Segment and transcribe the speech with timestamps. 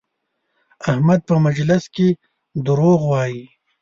[0.91, 2.07] احمد په مجلس کې
[2.65, 3.43] دروغ وایي؛